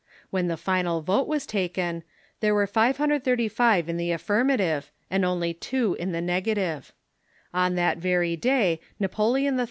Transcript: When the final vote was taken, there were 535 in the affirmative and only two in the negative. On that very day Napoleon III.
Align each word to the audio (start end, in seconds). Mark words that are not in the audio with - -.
When 0.31 0.47
the 0.47 0.57
final 0.57 1.01
vote 1.01 1.27
was 1.27 1.45
taken, 1.45 2.01
there 2.39 2.55
were 2.55 2.65
535 2.65 3.87
in 3.87 3.97
the 3.97 4.11
affirmative 4.11 4.89
and 5.11 5.23
only 5.23 5.53
two 5.53 5.95
in 5.99 6.11
the 6.11 6.21
negative. 6.21 6.91
On 7.53 7.75
that 7.75 7.99
very 7.99 8.35
day 8.35 8.79
Napoleon 8.99 9.59
III. 9.59 9.59